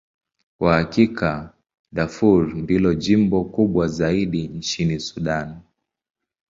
[0.57, 1.53] Kwa hakika,
[1.91, 5.59] Darfur ndilo jimbo kubwa zaidi nchini Sudan.